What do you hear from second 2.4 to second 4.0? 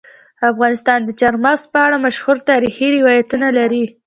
تاریخی روایتونه لري.